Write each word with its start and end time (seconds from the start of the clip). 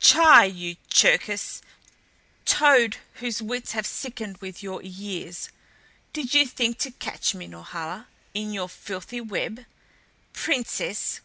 Tchai 0.00 0.46
you 0.46 0.76
Cherkis! 0.88 1.60
Toad 2.46 2.96
whose 3.16 3.42
wits 3.42 3.72
have 3.72 3.86
sickened 3.86 4.38
with 4.38 4.62
your 4.62 4.80
years! 4.80 5.50
"Did 6.14 6.32
you 6.32 6.46
think 6.46 6.78
to 6.78 6.92
catch 6.92 7.34
me, 7.34 7.46
Norhala, 7.46 8.06
in 8.32 8.54
your 8.54 8.70
filthy 8.70 9.20
web? 9.20 9.66
Princess! 10.32 11.20